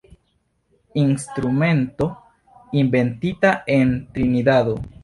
Instrumento 1.01 2.17
inventita 2.71 3.63
en 3.67 4.07
Trinidado. 4.11 4.79